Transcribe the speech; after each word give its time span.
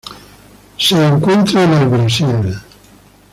Se 0.79 0.95
encuentra 1.05 1.63
en 1.63 1.73
el 1.73 1.87
Brasil 1.87 2.55